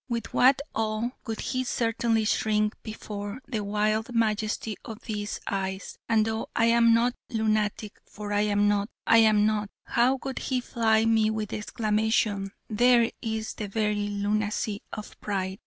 [0.09, 6.25] With what awe would he certainly shrink before the wild majesty of these eyes; and
[6.25, 10.59] though I am not lunatic for I am not, I am not how would he
[10.59, 15.59] fly me with the exclamation: 'There is the very lunacy of Pride!'